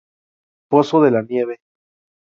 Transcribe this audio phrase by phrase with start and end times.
[0.71, 1.59] Pozo de la Nieve.